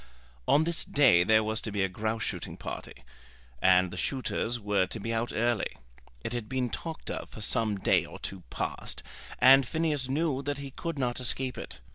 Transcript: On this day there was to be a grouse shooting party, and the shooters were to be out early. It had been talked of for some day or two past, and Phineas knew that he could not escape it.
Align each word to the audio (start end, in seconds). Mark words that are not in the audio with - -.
On 0.47 0.63
this 0.63 0.83
day 0.83 1.23
there 1.23 1.43
was 1.43 1.61
to 1.61 1.71
be 1.71 1.83
a 1.83 1.87
grouse 1.87 2.23
shooting 2.23 2.57
party, 2.57 3.03
and 3.61 3.91
the 3.91 3.97
shooters 3.97 4.59
were 4.59 4.87
to 4.87 4.99
be 4.99 5.13
out 5.13 5.31
early. 5.31 5.77
It 6.23 6.33
had 6.33 6.49
been 6.49 6.71
talked 6.71 7.11
of 7.11 7.29
for 7.29 7.39
some 7.41 7.77
day 7.79 8.03
or 8.07 8.17
two 8.17 8.41
past, 8.49 9.03
and 9.37 9.63
Phineas 9.63 10.09
knew 10.09 10.41
that 10.41 10.57
he 10.57 10.71
could 10.71 10.97
not 10.97 11.19
escape 11.19 11.55
it. 11.55 11.81